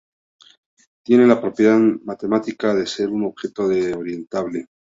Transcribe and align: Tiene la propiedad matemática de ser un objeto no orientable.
Tiene 1.05 1.27
la 1.27 1.39
propiedad 1.39 1.77
matemática 1.77 2.73
de 2.73 2.87
ser 2.87 3.09
un 3.09 3.25
objeto 3.25 3.67
no 3.71 3.99
orientable. 3.99 4.65